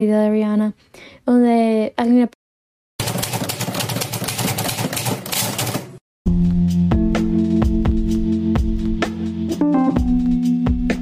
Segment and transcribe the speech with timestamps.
[0.00, 0.74] video de Rihanna
[1.26, 2.30] donde alguien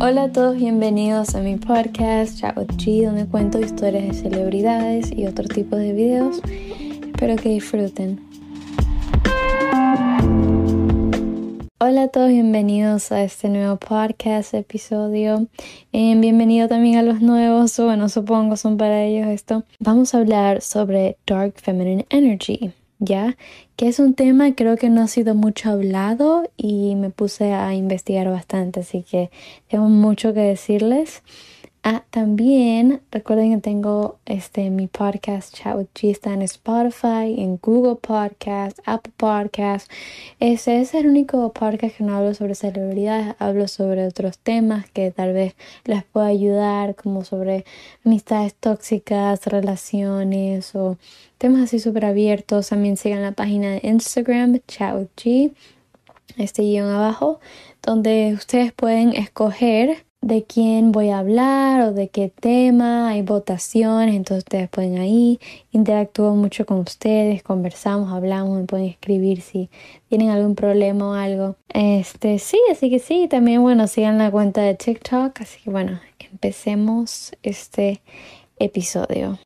[0.01, 5.11] Hola a todos, bienvenidos a mi podcast Chat with G, donde cuento historias de celebridades
[5.11, 6.41] y otro tipo de videos.
[6.47, 8.26] Espero que disfruten.
[11.79, 15.47] Hola a todos, bienvenidos a este nuevo podcast episodio.
[15.93, 19.63] Eh, bienvenido también a los nuevos, bueno, supongo son para ellos esto.
[19.79, 23.37] Vamos a hablar sobre Dark Feminine Energy, ¿ya?
[23.77, 27.75] Que es un tema creo que no ha sido mucho hablado y me puse a
[27.75, 29.31] investigar bastante, así que
[29.69, 31.23] tengo mucho que decirles.
[31.89, 37.61] Ah, también recuerden que tengo este mi podcast Chat with G está en Spotify, en
[37.63, 39.89] Google Podcast, Apple Podcast.
[40.41, 45.13] Ese es el único podcast que no hablo sobre celebridades, hablo sobre otros temas que
[45.13, 47.65] tal vez les pueda ayudar, como sobre
[48.05, 50.99] amistades tóxicas, relaciones o
[51.39, 52.69] temas así súper abiertos.
[52.69, 55.53] También sigan la página de Instagram Chat with G,
[56.37, 57.39] este guion abajo,
[57.81, 64.15] donde ustedes pueden escoger de quién voy a hablar o de qué tema, hay votaciones,
[64.15, 65.39] entonces ustedes pueden ahí,
[65.71, 69.71] interactúo mucho con ustedes, conversamos, hablamos, me pueden escribir si
[70.09, 71.57] tienen algún problema o algo.
[71.69, 76.01] Este, sí, así que sí, también bueno, sigan la cuenta de TikTok, así que bueno,
[76.33, 78.03] empecemos este
[78.59, 79.39] episodio.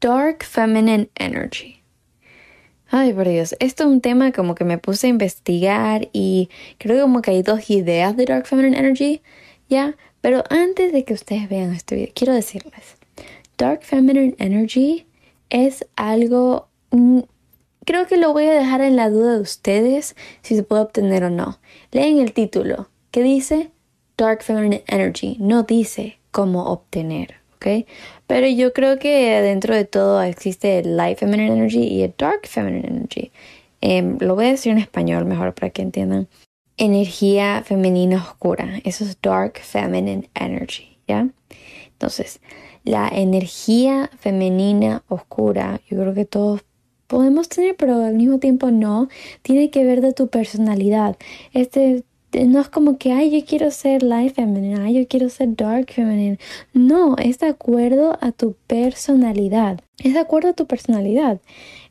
[0.00, 1.77] Dark Feminine Energy.
[2.90, 6.96] Ay, por Dios, esto es un tema como que me puse a investigar y creo
[6.96, 9.20] que como que hay dos ideas de Dark Feminine Energy,
[9.68, 9.94] ¿ya?
[10.22, 12.96] Pero antes de que ustedes vean este video, quiero decirles,
[13.58, 15.06] Dark Feminine Energy
[15.50, 16.68] es algo...
[16.90, 17.20] Mm,
[17.84, 21.24] creo que lo voy a dejar en la duda de ustedes si se puede obtener
[21.24, 21.58] o no.
[21.92, 23.70] Leen el título, que dice
[24.16, 27.37] Dark Feminine Energy, no dice cómo obtener.
[28.26, 32.46] Pero yo creo que dentro de todo existe el Light Feminine Energy y el Dark
[32.46, 33.30] Feminine Energy.
[33.80, 36.28] Em, lo voy a decir en español mejor para que entiendan.
[36.76, 38.80] Energía femenina oscura.
[38.84, 41.28] Eso es Dark Feminine Energy, ¿ya?
[41.92, 42.40] Entonces,
[42.84, 46.62] la energía femenina oscura, yo creo que todos
[47.08, 49.08] podemos tener, pero al mismo tiempo no,
[49.42, 51.16] tiene que ver de tu personalidad.
[51.52, 55.56] Este no es como que, ay, yo quiero ser light feminine, ay, yo quiero ser
[55.56, 56.38] dark feminine.
[56.72, 59.80] No, es de acuerdo a tu personalidad.
[60.02, 61.40] Es de acuerdo a tu personalidad.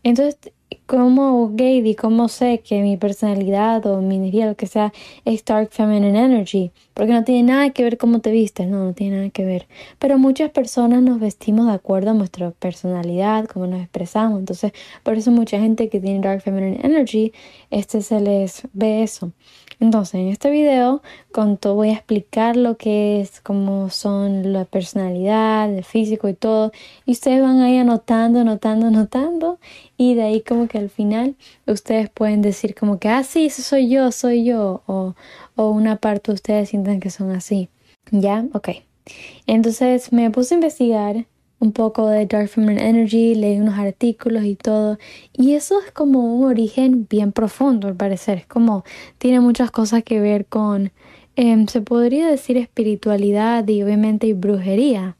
[0.03, 0.37] Entonces,
[0.85, 4.93] como gay y cómo sé que mi personalidad o mi energía, lo que sea,
[5.25, 6.71] es dark feminine energy?
[6.97, 9.67] Porque no tiene nada que ver cómo te vistes, no, no tiene nada que ver.
[9.99, 14.39] Pero muchas personas nos vestimos de acuerdo a nuestra personalidad, cómo nos expresamos.
[14.39, 14.71] Entonces,
[15.03, 17.33] por eso mucha gente que tiene dark feminine energy,
[17.69, 19.31] este se les ve eso.
[19.79, 24.65] Entonces, en este video con todo voy a explicar lo que es, cómo son la
[24.65, 26.71] personalidad, el físico y todo.
[27.05, 29.59] Y ustedes van ahí anotando, anotando, anotando.
[29.95, 31.35] Y de ahí como que al final
[31.67, 34.81] ustedes pueden decir como que, ah, sí, eso soy yo, soy yo.
[34.87, 35.13] O,
[35.57, 37.69] o una parte de ustedes sientan que son así.
[38.11, 38.45] ¿Ya?
[38.53, 38.69] Ok.
[39.45, 41.25] Entonces me puse a investigar
[41.59, 44.97] un poco de Dark Feminine Energy, leí unos artículos y todo.
[45.33, 48.37] Y eso es como un origen bien profundo, al parecer.
[48.37, 48.83] Es como,
[49.17, 50.91] tiene muchas cosas que ver con,
[51.35, 55.17] em, se podría decir espiritualidad y obviamente brujería.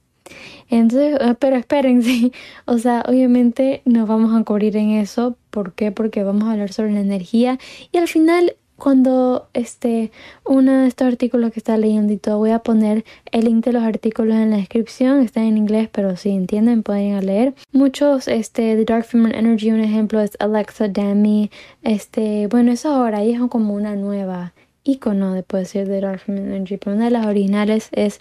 [0.69, 2.31] Entonces, eh, pero espérense,
[2.65, 5.37] o sea, obviamente nos vamos a cubrir en eso.
[5.49, 5.91] ¿Por qué?
[5.91, 7.57] Porque vamos a hablar sobre la energía
[7.91, 10.11] y al final cuando este
[10.45, 13.73] uno de estos artículos que está leyendo y todo voy a poner el link de
[13.73, 17.55] los artículos en la descripción están en inglés pero si entienden pueden ir a leer.
[17.71, 21.49] Muchos este The Dark Feminine Energy un ejemplo es Alexa Dami
[21.81, 26.19] este bueno eso ahora y es como una nueva icono de puede ser de Dark
[26.19, 28.19] Feminine Energy pero una de las originales es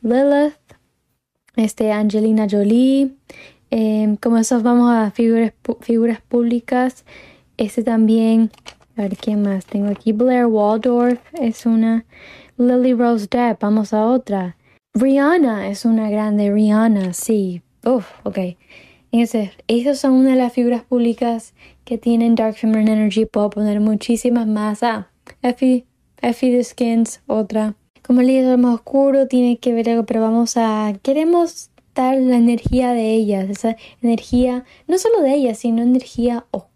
[0.00, 0.54] Lilith
[1.56, 3.12] este Angelina Jolie
[3.70, 7.04] em, como esos vamos a figuras figuras públicas
[7.58, 8.50] este también
[8.96, 9.66] a ver, ¿quién más?
[9.66, 12.04] Tengo aquí Blair Waldorf, es una.
[12.56, 14.56] Lily Rose Depp, vamos a otra.
[14.92, 17.62] Rihanna es una grande, Rihanna, sí.
[17.84, 18.38] Uf, ok.
[19.12, 21.54] Entonces, esas son una de las figuras públicas
[21.84, 23.26] que tienen Dark Feminine Energy.
[23.26, 24.82] Puedo poner muchísimas más.
[24.82, 25.08] Ah,
[25.42, 25.86] Effie,
[26.20, 27.74] Effie the Skins, otra.
[28.02, 30.92] Como el líder más oscuro, tiene que ver algo, pero vamos a.
[31.02, 36.70] Queremos la energía de ellas, esa energía, no solo de ellas, sino energía oscura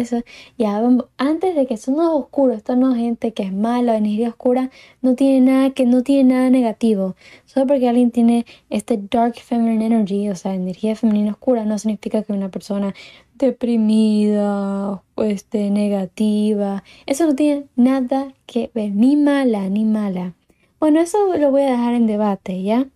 [0.00, 0.22] eso,
[0.56, 0.80] ya
[1.18, 4.70] antes de que eso no es oscuro, no gente que es mala, energía oscura,
[5.02, 7.16] no tiene nada que no tiene nada negativo.
[7.44, 12.22] Solo porque alguien tiene este dark feminine energy, o sea, energía femenina oscura, no significa
[12.22, 12.94] que una persona
[13.34, 20.34] deprimida o este, negativa, eso no tiene nada que ver, ni mala ni mala.
[20.80, 22.86] Bueno, eso lo voy a dejar en debate, ¿ya?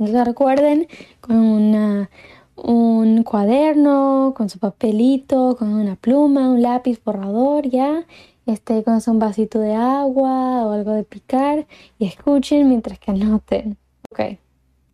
[0.00, 0.88] Recuerden
[1.20, 2.08] con una,
[2.56, 8.06] un cuaderno, con su papelito, con una pluma, un lápiz borrador, ya,
[8.46, 11.66] este, con un vasito de agua o algo de picar
[11.98, 13.76] y escuchen mientras que anoten.
[14.10, 14.20] Ok,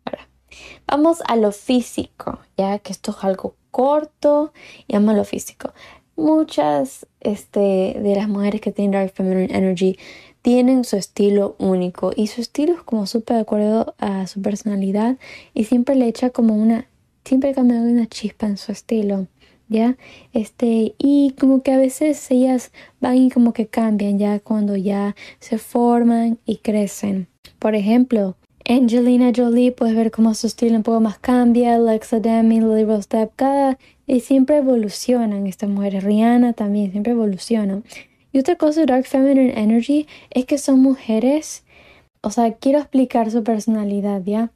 [0.03, 0.27] ahora
[0.85, 4.51] vamos a lo físico, ya que esto es algo corto
[4.87, 5.71] y vamos a lo físico.
[6.17, 9.97] Muchas este, de las mujeres que tienen Dark Feminine Energy
[10.47, 15.17] tienen su estilo único y su estilo es como súper de acuerdo a su personalidad
[15.53, 16.87] y siempre le echa como una,
[17.25, 19.27] siempre cambia una chispa en su estilo.
[19.67, 19.97] ¿ya?
[20.31, 22.71] Este, y como que a veces ellas
[23.01, 27.27] van y como que cambian ya cuando ya se forman y crecen.
[27.59, 32.61] Por ejemplo, Angelina Jolie, puedes ver cómo su estilo un poco más cambia, Alexa Demi,
[32.61, 36.05] Lily Rose Depp, cada y siempre evolucionan estas mujeres.
[36.05, 37.83] Rihanna también siempre evolucionan.
[38.31, 41.63] Y otra cosa de Dark Feminine Energy es que son mujeres,
[42.21, 44.51] o sea, quiero explicar su personalidad, ¿ya?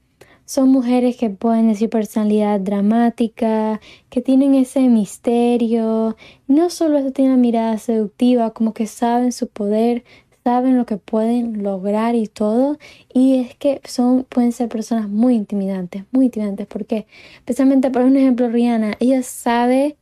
[0.46, 3.80] Son mujeres que pueden decir personalidad dramática,
[4.10, 6.18] que tienen ese misterio.
[6.48, 10.04] No solo eso tienen una mirada seductiva, como que saben su poder,
[10.44, 12.78] saben lo que pueden lograr y todo.
[13.14, 16.68] Y es que son, pueden ser personas muy intimidantes, muy intimidantes.
[16.68, 19.96] Porque, especialmente por un ejemplo, Rihanna, ella sabe,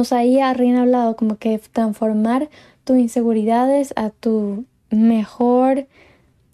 [0.00, 2.48] o sea, ha hablado como que transformar
[2.84, 5.86] tus inseguridades a tu mejor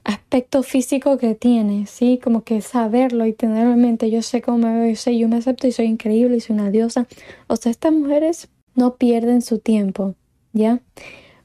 [0.05, 2.21] aspecto físico que tienes, ¿sí?
[2.23, 5.29] Como que saberlo y tenerlo en mente, yo sé cómo me veo, yo sé, yo
[5.29, 7.07] me acepto y soy increíble y soy una diosa.
[7.47, 10.15] O sea, estas mujeres no pierden su tiempo,
[10.53, 10.81] ¿ya?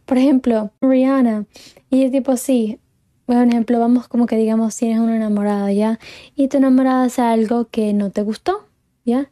[0.06, 1.46] Por ejemplo, Rihanna,
[1.90, 2.80] y es tipo así,
[3.26, 6.00] por ejemplo, vamos como que digamos si eres una enamorada, ¿ya?
[6.36, 8.66] Y tu enamorada hace algo que no te gustó,
[9.06, 9.30] ¿ya?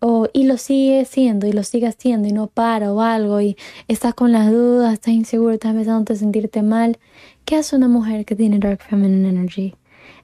[0.00, 3.56] O, y lo sigue siendo y lo sigue haciendo y no para o algo y
[3.86, 6.98] estás con las dudas, estás inseguro, estás empezando a sentirte mal.
[7.44, 9.74] ¿Qué hace una mujer que tiene Dark Feminine Energy?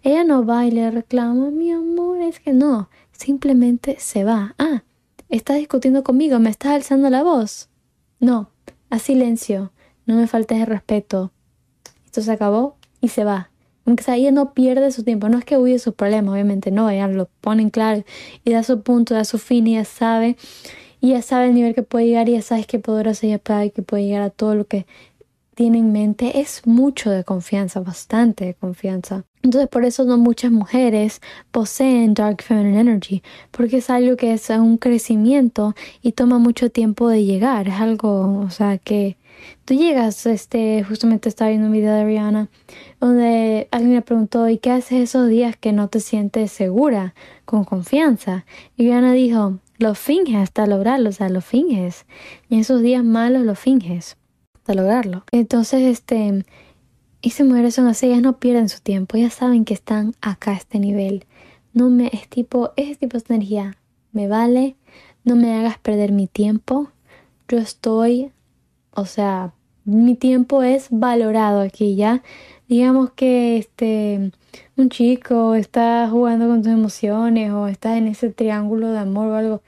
[0.02, 4.55] Ella no va y le reclama, mi amor, es que no, simplemente se va.
[4.58, 4.82] Ah,
[5.28, 7.69] estás discutiendo conmigo, me estás alzando la voz.
[8.19, 8.50] No,
[8.88, 9.72] a silencio
[10.06, 11.32] no me faltes el respeto.
[12.05, 13.50] Esto se acabó y se va.
[13.86, 16.90] Aunque sea, ella no pierde su tiempo, no es que huye sus problemas, obviamente no,
[16.90, 18.04] ella lo pone en claro
[18.44, 20.36] y da su punto, da su fin y ella sabe,
[21.00, 23.70] y ella sabe el nivel que puede llegar y ella sabe que poderosa ella puede,
[23.70, 24.86] que puede llegar a todo lo que
[25.54, 26.40] tiene en mente.
[26.40, 29.24] Es mucho de confianza, bastante de confianza.
[29.42, 31.20] Entonces por eso no muchas mujeres
[31.52, 33.22] poseen Dark Feminine Energy,
[33.52, 38.40] porque es algo que es un crecimiento y toma mucho tiempo de llegar, es algo,
[38.40, 39.16] o sea, que
[39.64, 42.48] Tú llegas, este, justamente estaba viendo un video de Rihanna
[43.00, 47.64] donde alguien me preguntó, ¿y qué haces esos días que no te sientes segura, con
[47.64, 48.46] confianza?
[48.76, 52.06] Y Rihanna dijo, lo finges hasta lograrlo, o sea, lo finges.
[52.48, 54.16] Y en esos días malos lo finges
[54.54, 55.24] hasta lograrlo.
[55.32, 56.44] Entonces, este,
[57.22, 60.56] esas mujeres son así, ellas no pierden su tiempo, ellas saben que están acá a
[60.56, 61.26] este nivel.
[61.72, 63.76] No me, es tipo, ese tipo de energía
[64.12, 64.76] me vale,
[65.24, 66.90] no me hagas perder mi tiempo.
[67.48, 68.32] Yo estoy
[68.96, 69.52] o sea,
[69.84, 72.22] mi tiempo es valorado aquí, ¿ya?
[72.69, 74.32] Digamos que este
[74.76, 79.37] un chico está jugando con tus emociones o está en ese triángulo de amor o
[79.37, 79.62] algo,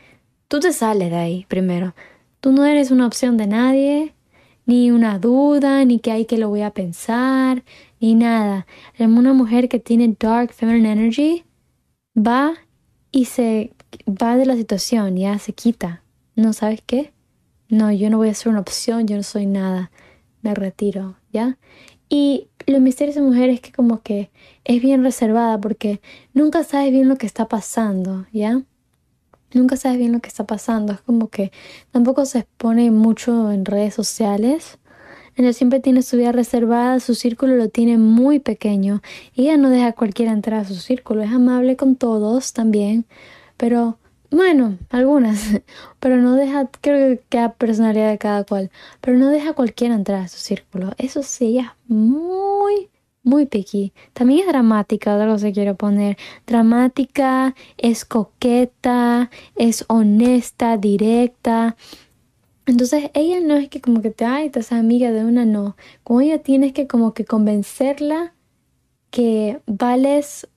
[0.49, 1.95] tú te sales de ahí primero.
[2.41, 4.15] Tú no eres una opción de nadie,
[4.67, 7.65] ni una duda, ni que hay que lo voy a pensar,
[8.01, 8.67] ni nada.
[8.99, 11.45] Una mujer que tiene dark feminine energy
[12.17, 12.55] va
[13.11, 13.73] y se
[14.07, 16.03] va de la situación, ya se quita.
[16.37, 17.13] ¿No sabes qué?
[17.69, 19.91] No, yo no voy a ser una opción, yo no soy nada,
[20.43, 21.59] me retiro, ¿ya?
[22.09, 24.31] Y lo misterio de esa mujer es que como que
[24.65, 26.01] es bien reservada porque
[26.33, 28.63] nunca sabes bien lo que está pasando, ¿ya?
[29.53, 31.53] Nunca sabes bien lo que está pasando, es como que
[31.91, 34.79] tampoco se expone mucho en redes sociales.
[35.37, 39.03] Ella siempre tiene su vida reservada, su círculo lo tiene muy pequeño.
[39.35, 43.07] Ella no deja a cualquiera entrar a su círculo, es amable con todos también,
[43.57, 43.99] pero
[44.31, 45.61] bueno, algunas,
[46.01, 48.71] pero no deja, creo que cada personalidad de cada cual,
[49.01, 50.93] pero no deja a cualquiera entrar a su círculo.
[50.99, 52.91] Eso sí, ella es muy,
[53.23, 53.93] muy picky.
[54.13, 56.17] También es dramática, otra cosa que quiero poner.
[56.47, 61.77] Dramática, es coqueta, es honesta, directa.
[62.67, 65.77] Entonces ella no es que como que te, ay, te amiga de una, no.
[66.05, 68.35] Como ella tienes que como que convencerla
[69.11, 70.49] que vales,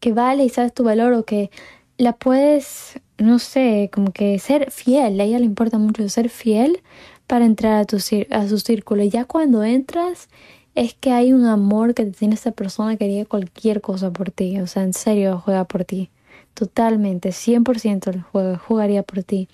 [0.00, 1.50] que vale y sabes tu valor o que
[1.98, 6.82] la puedes, no sé, como que ser fiel, a ella le importa mucho ser fiel
[7.26, 7.96] para entrar a, tu,
[8.30, 9.02] a su círculo.
[9.02, 10.28] Y ya cuando entras,
[10.74, 14.30] es que hay un amor que te tiene esa persona que haría cualquier cosa por
[14.30, 14.58] ti.
[14.60, 16.10] O sea, en serio, juega por ti.
[16.54, 19.48] Totalmente, 100% juega, jugaría por ti.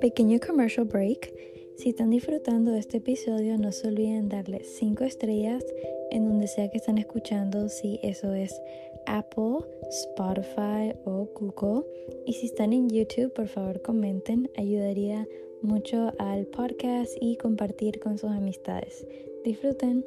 [0.00, 1.32] Pequeño commercial break.
[1.76, 5.64] Si están disfrutando de este episodio, no se olviden darle 5 estrellas
[6.10, 8.60] en donde sea que están escuchando, si eso es
[9.06, 11.84] Apple, Spotify o Google.
[12.26, 15.26] Y si están en YouTube, por favor comenten, ayudaría
[15.62, 19.04] mucho al podcast y compartir con sus amistades.
[19.44, 20.04] Disfruten.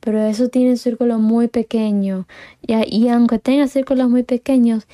[0.00, 2.26] Pero eso tiene un círculo muy pequeño.
[2.66, 4.86] Y, y aunque tenga círculos muy pequeños,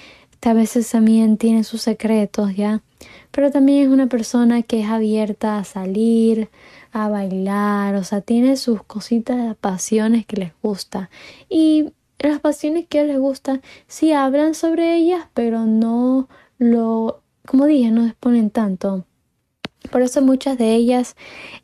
[0.43, 2.83] a veces también tiene sus secretos, ¿ya?
[3.31, 6.49] Pero también es una persona que es abierta a salir,
[6.93, 11.11] a bailar, o sea, tiene sus cositas, pasiones que les gusta.
[11.49, 16.29] Y las pasiones que les gusta, sí hablan sobre ellas, pero no
[16.59, 19.05] lo, como dije, no exponen tanto.
[19.87, 21.17] Por eso muchas de ellas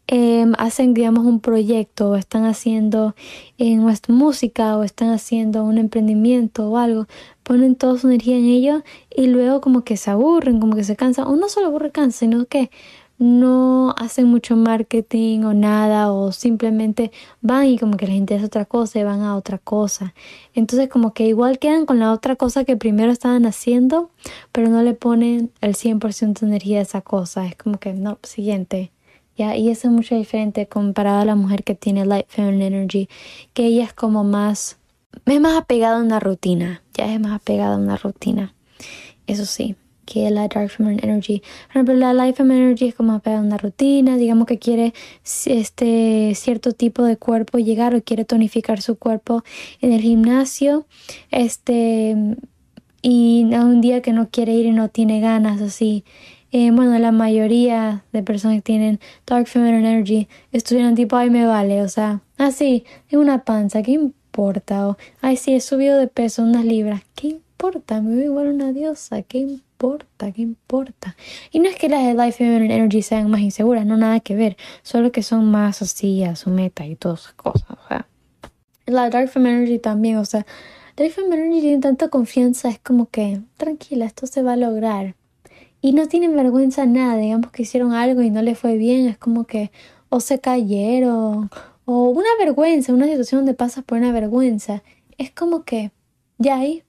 [0.06, 3.14] em, hacen, digamos, un proyecto o están haciendo
[3.58, 7.06] en nuestra música o están haciendo un emprendimiento o algo,
[7.42, 8.82] ponen toda su energía en ello
[9.14, 12.20] y luego como que se aburren, como que se cansan, o no solo aburre, cansa,
[12.20, 12.70] sino que
[13.18, 18.64] no hacen mucho marketing o nada o simplemente van y como que les interesa otra
[18.64, 20.14] cosa y van a otra cosa.
[20.54, 24.10] Entonces como que igual quedan con la otra cosa que primero estaban haciendo,
[24.50, 27.46] pero no le ponen el 100% de energía a esa cosa.
[27.46, 28.92] Es como que no, siguiente.
[29.34, 29.56] ¿Ya?
[29.56, 33.08] Y eso es mucho diferente comparado a la mujer que tiene Light Feminine Energy,
[33.54, 34.78] que ella es como más,
[35.24, 38.54] es más apegada a una rutina, ya es más apegada a una rutina.
[39.26, 39.74] Eso sí,
[40.12, 41.40] que la Dark Feminine Energy.
[41.40, 44.92] Por ejemplo, la Light Feminine Energy es como pegar una rutina, digamos que quiere
[45.46, 49.42] este cierto tipo de cuerpo llegar o quiere tonificar su cuerpo
[49.80, 50.86] en el gimnasio,
[51.30, 52.36] este
[53.00, 56.04] y un día que no quiere ir y no tiene ganas así.
[56.52, 61.46] Eh, bueno, la mayoría de personas que tienen Dark Feminine Energy estuvieran tipo, ay, me
[61.46, 64.88] vale, o sea, así, ah, una panza, ¿qué importa?
[64.88, 68.02] O, ay, sí, he subido de peso unas libras, ¿qué importa?
[68.02, 69.71] Me veo igual una diosa, ¿qué importa?
[69.82, 70.32] Importa?
[70.32, 71.16] ¿Qué importa?
[71.50, 74.36] Y no es que las de Life Feminine Energy sean más inseguras, no nada que
[74.36, 78.06] ver, solo que son más así a su meta y todas esas cosas, o sea.
[78.86, 80.46] La Dark Feminine Energy también, o sea,
[80.96, 85.16] Dark Feminine Energy tiene tanta confianza, es como que, tranquila, esto se va a lograr.
[85.80, 89.18] Y no tienen vergüenza nada, digamos que hicieron algo y no le fue bien, es
[89.18, 89.72] como que
[90.10, 91.50] o se cayeron,
[91.86, 94.84] o una vergüenza, una situación donde pasas por una vergüenza.
[95.18, 95.90] Es como que,
[96.38, 96.84] ya ahí,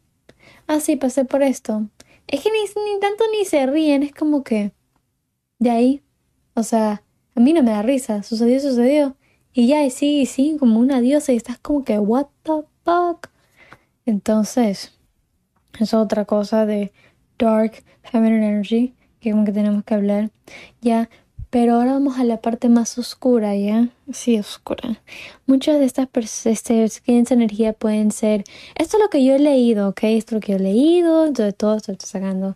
[0.68, 1.88] ah, sí, pasé por esto.
[2.34, 4.72] Es que ni, tanto ni se ríen, es como que
[5.60, 6.02] de ahí,
[6.56, 7.04] o sea,
[7.36, 9.16] a mí no me da risa, sucedió, sucedió.
[9.54, 12.64] Y ya, y sí, y sí, como una diosa y estás como que, what the
[12.84, 13.30] fuck.
[14.08, 14.98] Entonces,
[15.80, 16.92] es otra cosa de
[17.38, 20.32] Dark Feminine Energy que como que tenemos que hablar.
[20.82, 21.12] Ya,
[21.54, 23.90] pero ahora vamos a la parte más oscura, ¿ya?
[24.12, 25.00] Sí, oscura.
[25.46, 26.08] Muchas de estas
[26.48, 28.44] este, esta energía pueden ser...
[28.74, 30.00] Esto es lo que yo he leído, ¿ok?
[30.06, 32.56] Esto es lo que yo he leído, entonces todo esto estoy sacando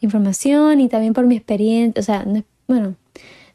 [0.00, 2.26] información y también por mi experiencia, o sea,
[2.66, 2.96] bueno,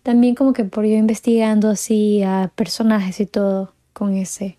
[0.03, 4.55] también como que por yo investigando así a personajes y todo con esa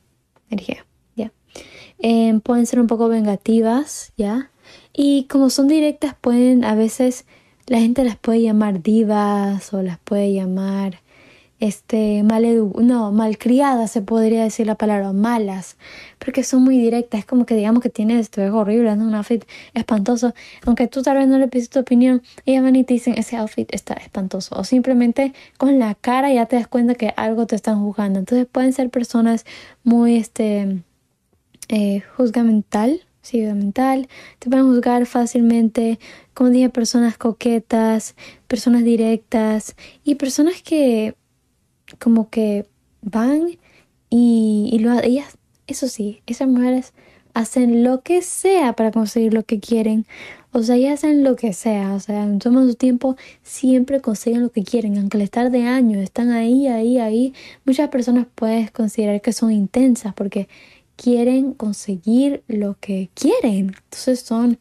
[0.50, 0.84] energía,
[1.16, 1.32] ¿ya?
[2.00, 4.50] Em, pueden ser un poco vengativas, ¿ya?
[4.92, 7.24] Y como son directas pueden a veces
[7.68, 11.00] la gente las puede llamar divas o las puede llamar
[11.60, 12.44] este mal
[12.84, 15.76] no malcriadas se podría decir la palabra malas
[16.18, 19.04] porque son muy directas es como que digamos que tiene esto es horrible ¿no?
[19.04, 19.44] un outfit
[19.74, 20.34] espantoso
[20.64, 23.36] aunque tú tal vez no le pides tu opinión ellas van y te dicen ese
[23.36, 27.56] outfit está espantoso o simplemente con la cara ya te das cuenta que algo te
[27.56, 29.44] están juzgando entonces pueden ser personas
[29.82, 30.80] muy este
[31.68, 34.08] eh, juzgamental mental,
[34.38, 35.98] te pueden juzgar fácilmente,
[36.34, 38.14] como dije, personas coquetas,
[38.46, 41.14] personas directas y personas que
[41.98, 42.66] como que
[43.02, 43.58] van
[44.10, 46.92] y, y lo, ellas, eso sí, esas mujeres
[47.34, 50.06] hacen lo que sea para conseguir lo que quieren.
[50.52, 51.94] O sea, ellas hacen lo que sea.
[51.94, 54.98] O sea, todo su tiempo siempre consiguen lo que quieren.
[54.98, 57.34] Aunque les tarde años, están ahí, ahí, ahí.
[57.64, 60.48] Muchas personas puedes considerar que son intensas porque
[60.98, 63.74] quieren conseguir lo que quieren.
[63.84, 64.58] Entonces son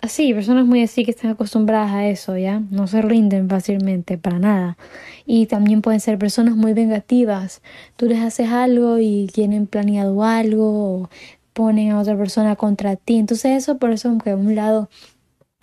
[0.00, 2.60] así, personas muy así que están acostumbradas a eso, ¿ya?
[2.70, 4.78] No se rinden fácilmente para nada.
[5.26, 7.62] Y también pueden ser personas muy vengativas.
[7.96, 11.10] Tú les haces algo y tienen planeado algo
[11.52, 13.16] ponen a otra persona contra ti.
[13.16, 14.90] Entonces eso por eso aunque un lado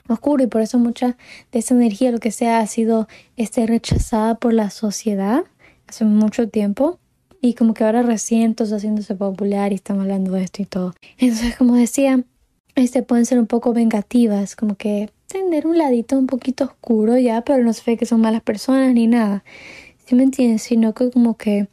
[0.07, 1.17] oscuro y por eso mucha
[1.51, 5.43] de esa energía, lo que sea, ha sido este, rechazada por la sociedad
[5.87, 6.99] hace mucho tiempo
[7.43, 10.93] y como que ahora recién está haciéndose popular y estamos hablando de esto y todo.
[11.17, 12.23] Entonces, como decía,
[12.75, 17.41] este pueden ser un poco vengativas, como que tener un ladito un poquito oscuro ya,
[17.41, 19.43] pero no se ve que son malas personas ni nada.
[20.05, 20.61] ¿Sí me entiendes?
[20.61, 21.67] Sino que como que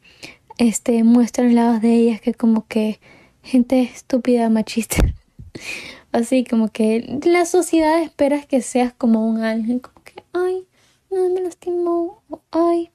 [0.58, 2.98] este muestran lados de ellas que como que
[3.44, 4.96] gente estúpida, machista.
[6.10, 10.66] Así como que la sociedad espera que seas como un ángel, como que, ay,
[11.12, 12.90] no me lastimó, ay,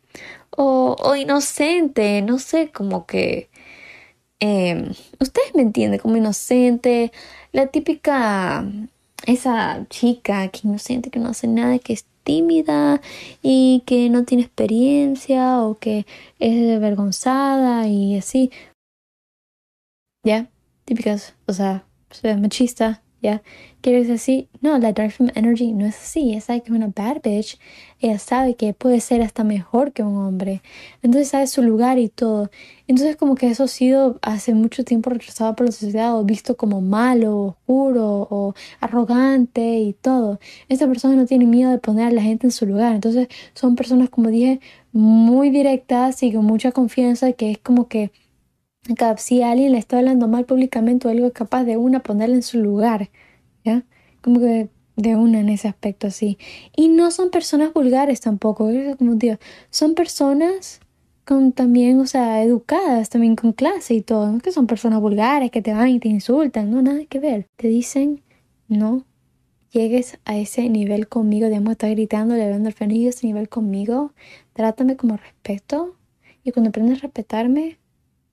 [0.58, 3.50] o, inocente, no sé, como que...
[4.40, 7.12] Em, ustedes me entienden, como inocente,
[7.54, 8.66] la típica,
[9.26, 13.02] esa chica que inocente, que no hace nada, que es tímida
[13.42, 16.06] y que no tiene experiencia o que
[16.40, 18.52] es avergonzada y así.
[20.24, 20.50] ¿Ya?
[20.86, 21.86] Típicas, o sea,
[22.40, 23.42] machista, ¿ya?
[23.82, 24.50] ¿Quieres así?
[24.62, 26.34] No, la Dark Feminine Energy no es así.
[26.34, 27.60] Es que es una bad bitch.
[28.00, 30.62] Ella sabe que puede ser hasta mejor que un hombre.
[31.02, 32.50] Entonces sabe su lugar y todo.
[32.88, 36.56] Entonces como que eso ha sido hace mucho tiempo rechazado por la sociedad o visto
[36.58, 40.40] como malo, oscuro o arrogante y todo.
[40.70, 42.96] Esta persona no tiene miedo de poner a la gente en su lugar.
[42.96, 44.60] Entonces son personas, como dije,
[44.94, 48.12] muy directas y con mucha confianza que es como que
[49.18, 52.60] si alguien le está hablando mal públicamente o algo capaz de una ponerle en su
[52.60, 53.10] lugar,
[53.64, 53.84] ¿ya?
[54.22, 56.38] Como que de una en ese aspecto así.
[56.76, 59.38] Y no son personas vulgares tampoco, como digo,
[59.70, 60.80] son personas
[61.26, 65.50] con también, o sea, educadas, también con clase y todo, no que son personas vulgares
[65.52, 67.48] que te van y te insultan, no, nada que ver.
[67.56, 68.22] Te dicen,
[68.68, 69.06] no
[69.72, 74.14] llegues a ese nivel conmigo, digamos, estar gritando, hablando al y ese nivel conmigo,
[74.54, 75.96] trátame como respeto
[76.44, 77.80] y cuando aprendes a respetarme,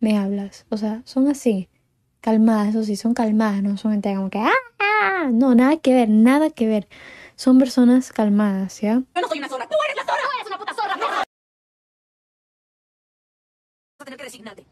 [0.03, 0.67] me hablas.
[0.69, 1.69] O sea, son así,
[2.21, 5.29] calmadas, eso sí, son calmadas, no son gente como que, ¡ah!
[5.33, 6.89] No, nada que ver, nada que ver.
[7.37, 8.95] Son personas calmadas, ¿ya?
[9.15, 10.97] Yo no soy una zorra, tú eres la zorra, tú eres una puta zorra.
[10.97, 11.25] Vas
[14.01, 14.67] a tener que resignarte.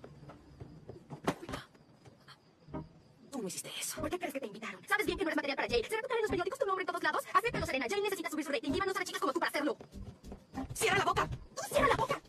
[3.31, 4.01] Tú no hiciste eso.
[4.01, 4.81] ¿Por qué crees que te invitaron?
[4.89, 5.85] ¿Sabes bien que no eres material para Jay?
[5.85, 7.23] ¿Será tu cara en los periódicos, tu nombre en todos lados?
[7.33, 7.87] Acéptalo, Serena.
[7.89, 8.73] Jay necesita subir su rating.
[8.73, 9.77] Llévanos a las chicas como tú para hacerlo.
[10.75, 11.29] ¡Cierra la boca!
[11.55, 12.21] ¡Tú cierra la boca!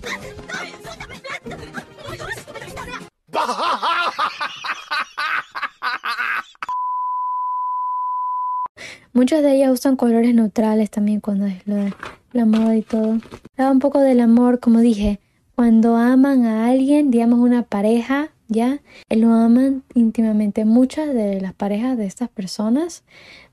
[9.12, 11.92] Muchas de ellas usan colores neutrales también cuando es lo de
[12.32, 13.18] la moda y todo.
[13.56, 15.18] Habla un poco del amor, como dije,
[15.56, 18.80] cuando aman a alguien, digamos una pareja, ¿ya?
[19.10, 20.64] Lo aman íntimamente.
[20.64, 23.02] Muchas de las parejas de estas personas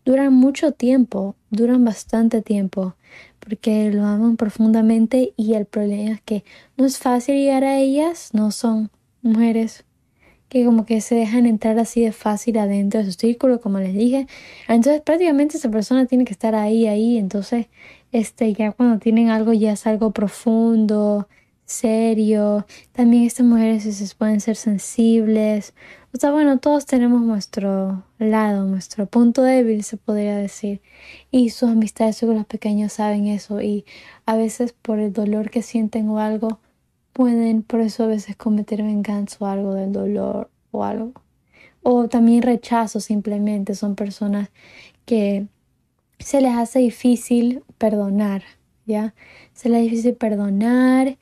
[0.07, 2.95] duran mucho tiempo, duran bastante tiempo,
[3.41, 6.45] porque lo aman profundamente y el problema es que
[6.77, 8.89] no es fácil llegar a ellas, no son
[9.21, 9.83] mujeres
[10.47, 13.93] que como que se dejan entrar así de fácil adentro de su círculo, como les
[13.93, 14.27] dije.
[14.69, 17.17] Entonces prácticamente esa persona tiene que estar ahí, ahí.
[17.17, 17.67] Entonces,
[18.13, 21.27] este, ya cuando tienen algo ya es algo profundo,
[21.67, 22.65] serio.
[22.93, 25.75] También estas mujeres pueden ser sensibles.
[26.13, 30.81] O sea, bueno, todos tenemos nuestro lado, nuestro punto débil, se podría decir.
[31.29, 33.61] Y sus amistades con los pequeños saben eso.
[33.61, 33.85] Y
[34.25, 36.59] a veces por el dolor que sienten o algo,
[37.13, 41.13] pueden por eso a veces cometer venganza o algo del dolor o algo.
[41.83, 43.75] O también rechazo simplemente.
[43.75, 44.49] Son personas
[45.05, 45.47] que
[46.19, 48.43] se les hace difícil perdonar,
[48.85, 49.13] ¿ya?
[49.53, 51.17] Se les hace difícil perdonar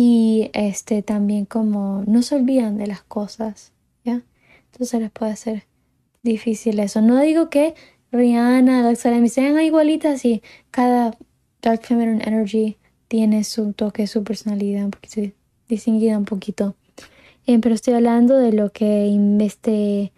[0.00, 3.72] y este también como no se olvidan de las cosas,
[4.04, 4.22] ¿ya?
[4.70, 5.64] Entonces les puede ser
[6.22, 7.02] difícil eso.
[7.02, 7.74] No digo que
[8.12, 11.18] Rihanna, Dark sean igualitas y cada
[11.62, 12.76] Dark Feminine Energy
[13.08, 15.34] tiene su toque, su personalidad un poquito
[15.68, 16.76] distinguida un poquito.
[17.48, 20.12] Eh, pero estoy hablando de lo que investe,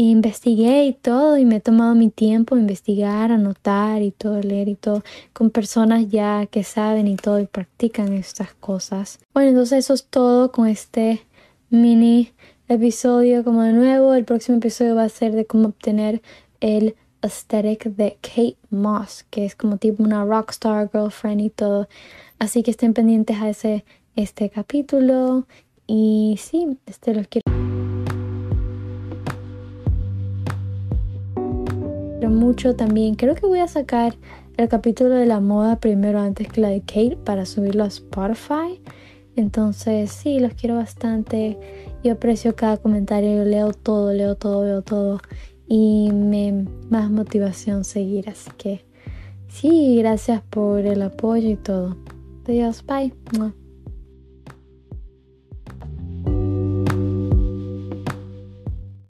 [0.00, 4.74] investigué y todo y me he tomado mi tiempo investigar, anotar y todo, leer y
[4.74, 9.18] todo con personas ya que saben y todo y practican estas cosas.
[9.32, 11.22] Bueno, entonces eso es todo con este
[11.70, 12.32] mini
[12.68, 14.14] episodio como de nuevo.
[14.14, 16.22] El próximo episodio va a ser de cómo obtener
[16.60, 21.88] el aesthetic de Kate Moss, que es como tipo una rockstar girlfriend y todo.
[22.38, 25.46] Así que estén pendientes a ese este capítulo
[25.86, 27.65] y sí, este los quiero
[32.30, 33.14] mucho también.
[33.14, 34.16] Creo que voy a sacar
[34.56, 38.80] el capítulo de la moda primero antes que la de Kate para subirlo a Spotify.
[39.36, 41.58] Entonces, sí, los quiero bastante.
[42.02, 45.20] Yo aprecio cada comentario, leo todo, leo todo, veo todo.
[45.68, 48.28] Y me más motivación seguir.
[48.30, 48.84] Así que
[49.48, 51.96] sí, gracias por el apoyo y todo.
[52.46, 53.12] Adiós, bye.